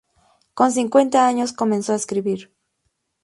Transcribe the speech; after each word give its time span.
Con 0.55 0.71
cincuenta 0.71 1.27
años 1.27 1.53
comenzó 1.53 1.93
a 1.93 1.97
escribir. 1.97 2.51